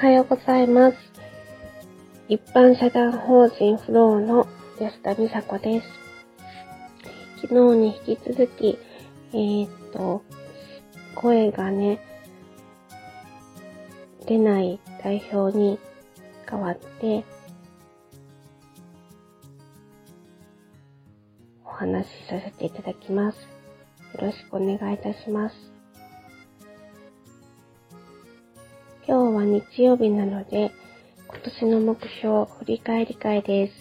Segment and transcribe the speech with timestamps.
[0.00, 0.96] はようございます。
[2.28, 4.46] 一般社団法人フローの
[4.78, 5.88] 安田美佐子です。
[7.42, 8.78] 昨日に引き続き、
[9.32, 10.22] えー、っと、
[11.16, 11.98] 声がね、
[14.24, 15.80] 出ない代表に
[16.46, 17.24] 代わって、
[21.64, 23.38] お話しさせていただきます。
[24.14, 25.67] よろしくお願いいたします。
[29.08, 30.70] 今日は日曜日なので、
[31.28, 33.72] 今年の目標振り返り会です。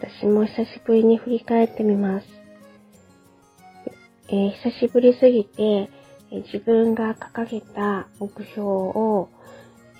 [0.00, 2.26] 私も久しぶりに振り返ってみます。
[4.28, 9.28] えー、久しぶりすぎて、えー、自分が掲げた目標を、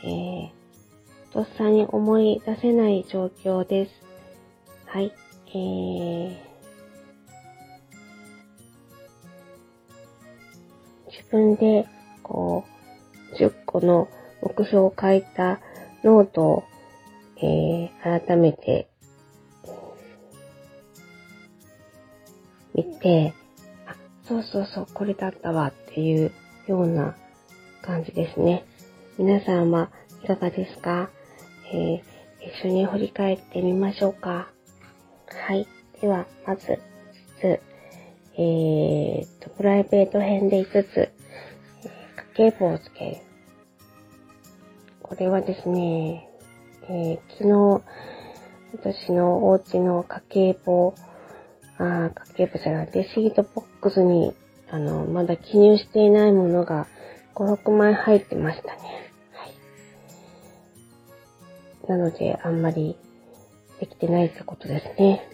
[0.03, 0.51] えー、
[1.35, 3.93] とっさに思い出せない状況です。
[4.87, 5.13] はい。
[5.49, 6.37] えー、
[11.11, 11.87] 自分で、
[12.23, 12.73] こう、
[13.37, 14.09] 10個の
[14.43, 15.61] 目標を書いた
[16.03, 16.65] ノートを、
[17.39, 18.89] えー、改めて
[22.75, 23.35] 見て、
[23.87, 23.95] あ、
[24.27, 26.33] そうそうそう、これだったわっていう
[26.67, 27.17] ような
[27.83, 28.65] 感じですね。
[29.19, 29.91] 皆さんは
[30.25, 31.11] いかがですか、
[31.73, 32.01] えー、
[32.41, 34.51] 一緒に振り返ってみましょうか。
[35.29, 35.67] はい。
[36.01, 36.79] では、まず5
[37.41, 37.61] つ、
[38.35, 41.13] えー、と、プライベート編で5つ、
[42.37, 43.32] 家計簿をつける。
[45.13, 46.27] これはですね、
[46.89, 47.83] えー、昨日、
[48.73, 50.95] 私のお家の家計簿、
[51.77, 54.33] あ家計簿じゃない、レシートボックスに、
[54.71, 56.87] あの、まだ記入していないものが
[57.35, 59.13] 5、6枚入ってましたね。
[59.35, 59.49] は
[61.89, 61.91] い。
[61.91, 62.97] なので、あんまり
[63.81, 65.29] できてないってことですね。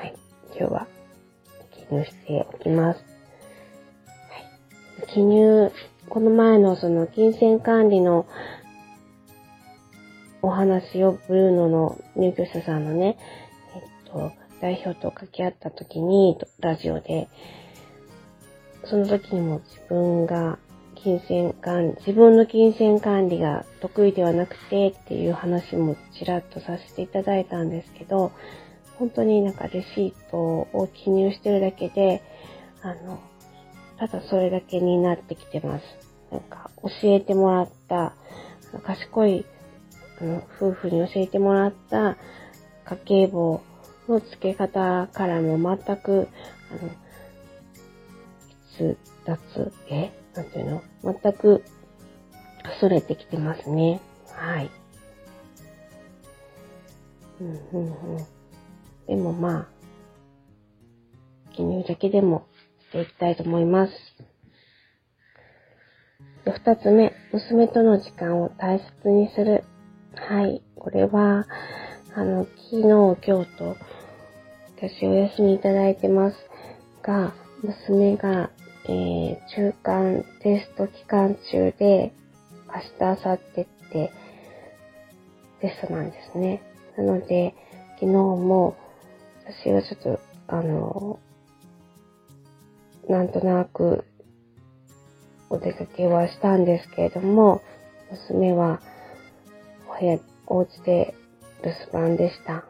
[0.00, 0.14] はい。
[0.58, 0.88] 今日は
[1.70, 3.04] 記入しておきます。
[4.98, 5.06] はい。
[5.06, 5.70] 記入、
[6.08, 8.26] この前のその金銭管理の
[10.42, 13.18] お話をブルーノの入居者さんのね、
[13.74, 17.28] えっと、代表と掛け合った時に、ラジオで、
[18.84, 20.58] その時にも自分が
[20.94, 28.32] 金銭管理、自分の金銭管理が得意ではなくてっていう話もちらっとさせていただいたんですけど、
[28.98, 32.22] 本当になんかレシートを記入してるだけで、
[32.82, 33.18] あの、
[33.98, 35.84] ただそれだけになってきてます。
[36.30, 38.14] なんか教えてもらった、
[38.84, 39.44] 賢い
[40.24, 42.16] の、夫婦に教えてもらった
[42.84, 43.62] 家計簿
[44.08, 46.28] の付け方からも全く、
[46.70, 46.90] あの、
[48.92, 50.10] 逸脱、え？
[50.34, 50.82] なんていうの？
[51.02, 51.64] 全く、
[52.80, 54.00] それてきてますね。
[54.28, 54.70] はい。
[57.40, 58.26] うんうんうん。
[59.06, 59.68] でもまあ、
[61.54, 62.46] 記入だけでも
[62.90, 63.92] していきたいと思います。
[66.44, 69.64] で、二つ目、娘との時間を大切にする。
[70.28, 70.62] はい。
[70.76, 71.46] これは、
[72.14, 72.82] あの、昨日、
[73.26, 73.76] 今日と、
[74.76, 76.36] 私お休みいただいてます
[77.02, 77.32] が、
[77.62, 78.50] 娘が、
[78.84, 82.12] えー、中間テスト期間中で、
[82.68, 84.12] 明日、明後日って
[85.60, 86.62] テストなんですね。
[86.96, 87.54] なので、
[87.94, 88.76] 昨日も、
[89.46, 91.18] 私はちょっと、あの、
[93.08, 94.04] なんとなく、
[95.48, 97.62] お出かけはしたんですけれども、
[98.12, 98.80] 娘は、
[100.00, 101.14] 部屋、お家で
[101.62, 102.64] 留守番でした。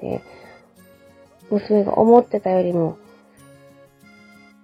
[0.00, 0.20] で、
[1.50, 2.98] 娘が思ってたよりも、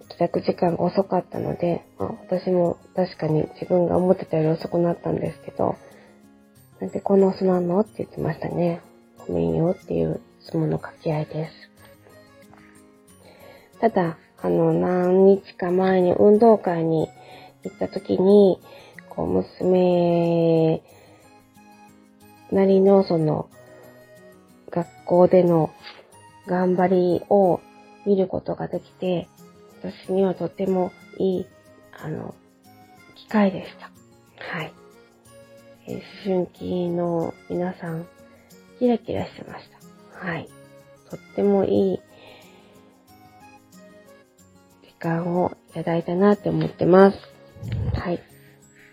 [0.09, 5.76] 帰宅時間が遅かったので、まあ、私も確かに自分が思ってたより遅くなったんですけど、
[6.81, 7.81] なんでこんな遅なんの？
[7.81, 8.81] って言ってましたね。
[9.26, 11.53] ごめんよっていう相撲の掛け合いです。
[13.81, 17.09] ただ、あの、何日か前に運動会に
[17.62, 18.60] 行った時に、
[19.10, 20.82] こう、娘
[22.53, 23.49] なりのその、
[24.71, 25.71] 学校での
[26.47, 27.61] 頑張りを
[28.06, 29.28] 見ることができて、
[29.83, 31.47] 私にはとてもいい、
[31.93, 32.35] あの、
[33.17, 33.91] 機会でした。
[34.56, 34.73] はい。
[35.87, 38.06] え思春期の皆さん、
[38.79, 39.64] キラキラしてまし
[40.12, 40.26] た。
[40.26, 40.49] はい。
[41.11, 42.00] とってもいい
[44.82, 47.17] 時間をいただいたなって思ってます。
[47.94, 48.20] はい。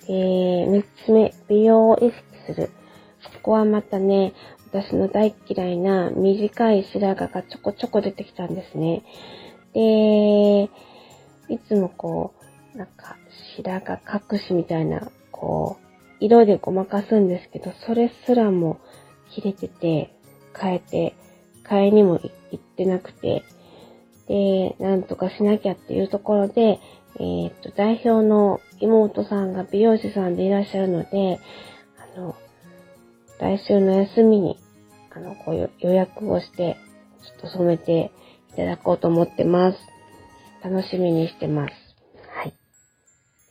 [0.09, 2.13] えー、三つ目、美容を意識
[2.45, 2.69] する。
[3.47, 4.33] ここはまたね、
[4.73, 9.03] 私の大嫌いな短い白髪がちょこちょこ出てきたんですね。
[9.73, 10.63] で、
[11.53, 12.33] いつもこ
[12.75, 13.15] う、なんか
[13.55, 14.01] 白髪
[14.33, 15.85] 隠しみたいな、こう、
[16.19, 18.81] 色でごまかすんですけど、それすらも
[19.31, 20.13] 切れてて、
[20.53, 21.15] 変えて、
[21.65, 22.19] 変えにも
[22.51, 23.45] 行ってなくて、
[24.27, 26.81] で、なんとかしなきゃっていうところで、
[27.15, 31.39] えー、っと、代表の妹さんが美容師さんでいらっしゃるので、
[31.97, 32.35] あの、
[33.39, 34.57] 来週の休みに、
[35.15, 36.77] あの、こう予約をして、
[37.23, 38.11] ちょっと染めて
[38.53, 39.77] いただこうと思ってます。
[40.63, 41.73] 楽しみにしてます。
[42.35, 42.53] はい。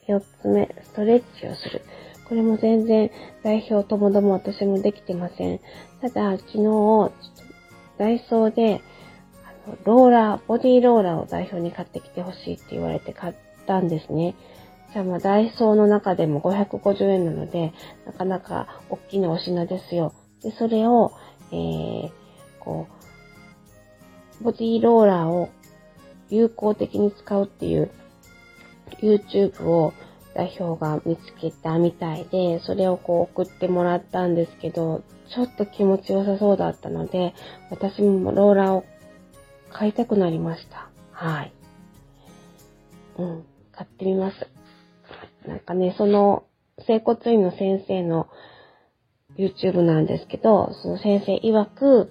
[0.06, 1.82] 四つ目、ストレッチをする。
[2.28, 3.10] これも全然
[3.44, 5.60] 代表ともども私もできてません。
[6.00, 7.12] ただ、昨日、
[7.98, 8.80] ダイソーで、
[9.66, 13.34] あの、ローラー、ボディーローラーを代表に買ってきてほしいって言われて買っ
[13.66, 14.34] たんですね。
[14.92, 17.72] じゃあまあダイソーの中でも550円なので、
[18.06, 20.14] なかなか大きなお品ですよ。
[20.42, 21.12] で、それを、
[21.50, 22.10] えー、
[22.60, 22.88] こ
[24.40, 25.50] う、ボディーローラーを
[26.28, 27.90] 有効的に使うっていう
[29.00, 29.92] YouTube を
[30.34, 35.02] 代表が見つけたみたいで、それをこう送ってもらったんですけど、
[35.34, 37.34] ちょっと気持ちよさそうだったので、
[37.70, 38.84] 私もローラーを
[39.72, 40.88] 買いたくなりました。
[41.10, 41.52] はい。
[43.18, 44.46] うん、買ってみます。
[45.46, 46.44] なんかね、その、
[46.86, 48.28] 整骨院の先生の
[49.38, 52.10] YouTube なんですけど、その先生曰く、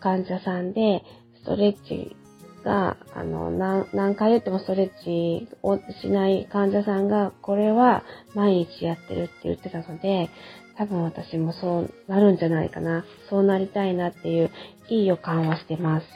[0.00, 1.02] 患者さんで
[1.42, 2.16] ストレッチ
[2.64, 10.30] が、あの、何、何回言ってもストレッチをしない患者さんが、これは毎日やってるって言ってたので、
[10.76, 13.04] 多分私もそうなるんじゃないかな。
[13.28, 14.50] そうなりたいなっていう
[14.88, 16.06] いい予感はしてます。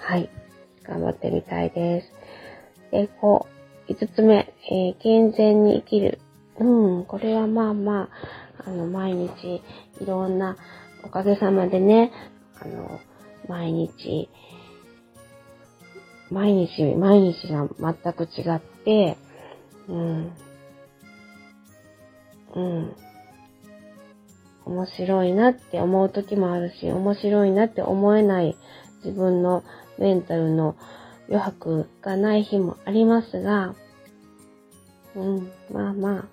[0.00, 0.28] はい。
[0.84, 2.12] 頑張ってみたいです。
[2.90, 3.59] で、こう、
[3.90, 6.20] 五つ目、えー、健全に生きる。
[6.60, 8.08] うん、これはまあま
[8.64, 9.60] あ、あの、毎日、
[10.00, 10.56] いろんな、
[11.02, 12.12] おかげさまでね、
[12.60, 13.00] あの、
[13.48, 14.28] 毎日、
[16.30, 19.16] 毎日、毎日が全く違って、
[19.88, 20.32] うん。
[22.54, 22.96] うん。
[24.66, 28.56] 面白いなって思う時もあるし、面白いなって思えない
[29.04, 29.64] 自分の
[29.98, 30.76] メンタルの
[31.30, 33.74] 余白がない日もありますが、
[35.14, 36.24] うん、まあまあ、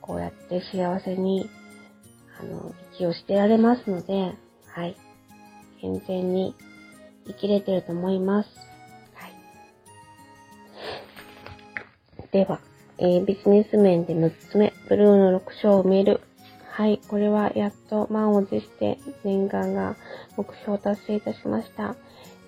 [0.00, 1.48] こうやって幸せに、
[2.38, 4.34] あの、息をしてられますので、
[4.66, 4.96] はい。
[5.80, 6.54] 健全に
[7.26, 8.48] 生きれてると思います。
[9.14, 9.32] はい。
[12.30, 12.60] では、
[12.98, 16.20] えー、ビジネス面で6つ目、ブルーの6章を埋める。
[16.70, 19.96] はい、これはやっと満を持して念願が
[20.36, 21.96] 目標を達成いたしました。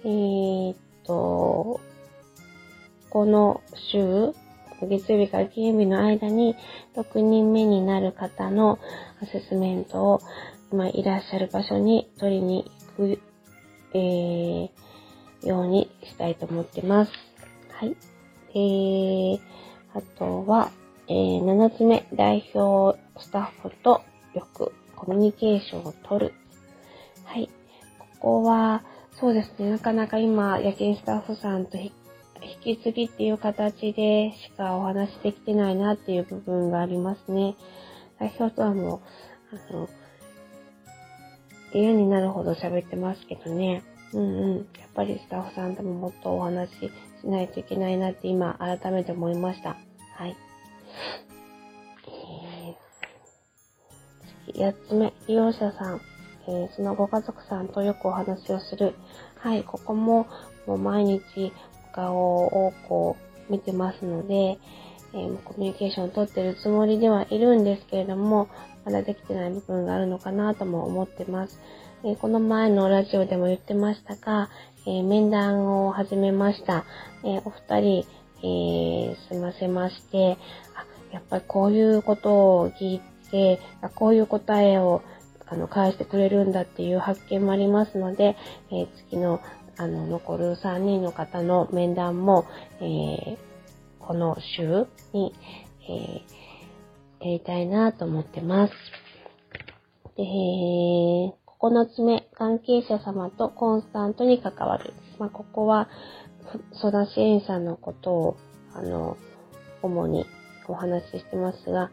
[0.04, 1.80] えー、っと、
[3.10, 3.62] この
[3.92, 4.32] 週、
[4.82, 6.56] 月曜日から金曜日の間に
[6.96, 8.78] 6人目になる方の
[9.22, 10.20] アセスメントを
[10.72, 13.22] 今いらっしゃる場所に取りに行く
[13.94, 14.70] えー、
[15.46, 17.12] ようにしたいと思ってます。
[17.70, 17.96] はい。
[18.50, 19.40] えー、
[19.94, 20.70] あとは、
[21.08, 24.02] えー、7つ目、代表スタッフと
[24.34, 26.34] よくコミュニケーションを取る。
[27.24, 27.50] はい。
[27.98, 28.82] ここは、
[29.18, 31.92] そうですね、なかなか今、夜勤スタッフさんと引
[32.60, 37.54] き継ぎっていう形でしかお話できてないなっていう部分がありますね。
[38.18, 39.02] 代表とはも
[39.52, 39.88] う、あの、
[41.74, 43.82] 嫌になるほど喋ってますけどね。
[44.12, 44.56] うんうん。
[44.56, 46.90] やっぱりスタッフさんとももっとお話し
[47.22, 49.76] しないといけないなって今改めて思いました。
[50.16, 50.36] はい。
[52.08, 56.11] えー、次、8つ目、利用者さん。
[56.48, 58.94] えー、そのご家族さんとよくお話をする。
[59.36, 60.26] はい、ここも
[60.66, 61.52] もう毎日
[61.92, 63.16] 顔をこ
[63.48, 64.58] う見てますので、
[65.14, 68.48] えー、コミュニケーションをとってるつもりではいるんですけれども、
[68.84, 71.58] まだできてない部分があるのかなとも思ってます。
[72.04, 74.48] えー、この前のラジオでも言ってましたが、
[74.86, 76.84] えー、面談を始めました。
[77.24, 78.06] えお二人、
[78.44, 80.36] え済ませまして、
[80.74, 85.02] あ、やっぱりこういうことを聞いて、あこういう答えを
[85.52, 88.36] あの返してくれるんだっていう発見もありますので、
[88.70, 89.38] え次の
[89.76, 92.46] あの残る3人の方の面談も、
[92.80, 93.36] え
[93.98, 95.34] この週に、
[95.86, 96.42] え
[97.20, 98.72] やりたいなと思ってます。
[100.16, 104.94] で、9つ目、関係者様とコンスタントに関わる。
[105.18, 105.88] まあ、ここは、
[106.80, 108.36] 相談支援者のことを、
[108.74, 109.18] あの、
[109.82, 110.24] 主に
[110.66, 111.90] お話ししてますが、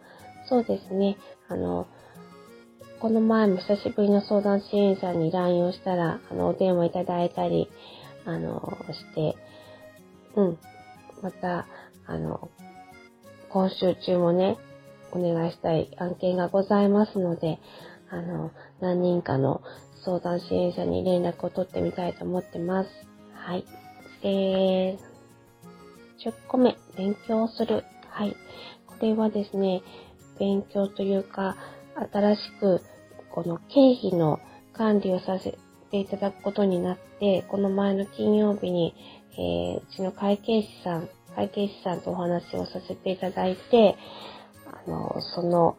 [0.47, 1.17] そうですね、
[1.49, 1.87] あの、
[2.99, 7.69] この前も久しぶりの相談支援者に LINE をしたら、あの、お電話いただいたり、
[8.25, 9.37] あの、して、
[10.35, 10.57] うん、
[11.21, 11.65] また、
[12.05, 12.49] あの、
[13.47, 14.57] 今週中もね、
[15.13, 17.59] お願いしたい案件がございますので、
[18.09, 18.51] あの、
[18.81, 19.61] 何人かの
[20.03, 22.89] 相談支援者に連絡を取ってみたいと思ってます。
[23.33, 23.65] はい。
[24.21, 24.99] で、
[26.25, 27.85] 10個目、勉強する。
[28.09, 28.35] はい。
[28.87, 29.83] これはですね、
[30.37, 31.55] 勉強というか、
[32.11, 32.81] 新しく、
[33.31, 34.39] この経費の
[34.73, 35.57] 管理をさせ
[35.91, 38.95] ていただくことになって、この前の金曜日に、
[39.33, 43.95] えー、うちの会計士さん、会計士さんとお話をさせていただいて、
[44.65, 45.77] あの、その、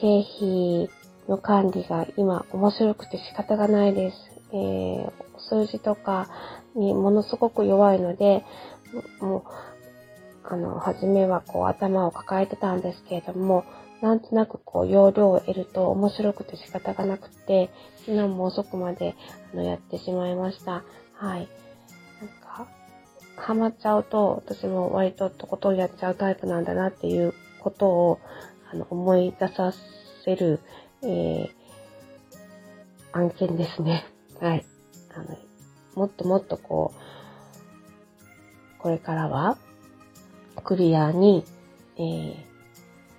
[0.00, 0.90] 経費
[1.28, 4.16] の管理が今面白くて仕方がないです。
[4.52, 6.28] えー、数字とか
[6.74, 8.44] にものすごく弱いので、
[9.20, 9.42] もう、
[10.44, 13.64] あの、初めはこう頭を抱えてたんですけれども、
[14.02, 19.14] なんとなくこう容量を得ると面白くて仕方がなくて、昨日も遅くまで
[19.54, 20.82] あのやってしまいました。
[21.14, 21.48] はい。
[22.20, 22.66] なんか、
[23.36, 28.18] ハマっちゃうと、私も割ととことんやっちゃうタイプなんだなっていうことを、
[28.72, 29.72] あの、思い出さ
[30.24, 30.58] せる、
[31.02, 31.50] えー、
[33.12, 34.04] 案件ですね。
[34.42, 34.66] はい。
[35.14, 35.38] あの、
[35.94, 36.92] もっともっとこ
[38.78, 39.58] う、これからは、
[40.64, 41.44] クリアに、
[41.96, 42.51] えー、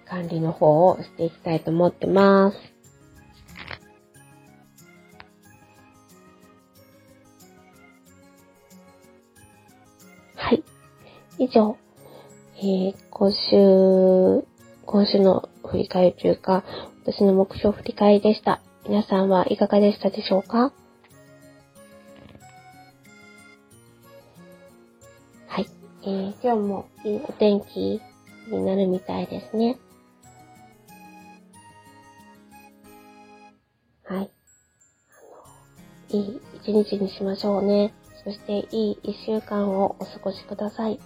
[0.07, 2.57] 管理の方をしていきたいと思ってます。
[10.35, 10.63] はい。
[11.39, 11.77] 以上、
[12.57, 14.47] えー、今週、
[14.85, 16.63] 今週の振り返りというか、
[17.05, 18.61] 私の目標振り返りでした。
[18.87, 20.73] 皆さんはいかがでしたでしょうか？
[25.47, 25.65] はい
[26.03, 28.01] えー、今日もいいお天気
[28.51, 29.77] になるみたいですね。
[34.13, 34.29] はい。
[36.11, 37.93] あの、いい一日にしましょうね。
[38.23, 40.99] そしていい一週間をお過ごしください。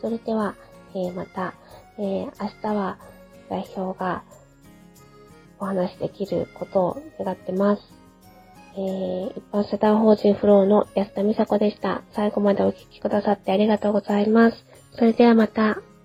[0.00, 0.54] それでは、
[0.94, 1.54] えー、また、
[1.98, 2.30] えー、明
[2.62, 2.98] 日は
[3.50, 4.24] 代表が
[5.58, 7.82] お話しできることを願ってます。
[8.74, 12.02] えー、一般社団法人フローの安田美佐子でした。
[12.12, 14.64] 最後までお聴きくださってありがとうございます。
[14.92, 15.95] それではまた。